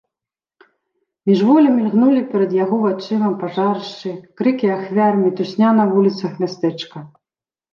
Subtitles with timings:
[1.29, 4.09] Міжволі мільгнулі перад яго вачыма пажарышчы,
[4.41, 6.97] крыкі ахвяр, мітусня на вуліцах мястэчка.